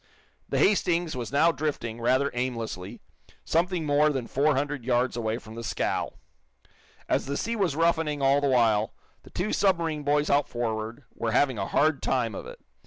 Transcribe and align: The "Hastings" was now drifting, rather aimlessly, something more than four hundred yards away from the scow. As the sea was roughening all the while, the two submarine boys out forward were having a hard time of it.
The 0.49 0.57
"Hastings" 0.57 1.15
was 1.15 1.31
now 1.31 1.51
drifting, 1.51 2.01
rather 2.01 2.31
aimlessly, 2.33 3.01
something 3.45 3.85
more 3.85 4.09
than 4.09 4.25
four 4.25 4.55
hundred 4.55 4.83
yards 4.83 5.15
away 5.15 5.37
from 5.37 5.53
the 5.53 5.63
scow. 5.63 6.13
As 7.07 7.27
the 7.27 7.37
sea 7.37 7.55
was 7.55 7.75
roughening 7.75 8.19
all 8.19 8.41
the 8.41 8.47
while, 8.47 8.95
the 9.21 9.29
two 9.29 9.53
submarine 9.53 10.01
boys 10.01 10.27
out 10.31 10.49
forward 10.49 11.03
were 11.13 11.33
having 11.33 11.59
a 11.59 11.67
hard 11.67 12.01
time 12.01 12.33
of 12.33 12.47
it. 12.47 12.59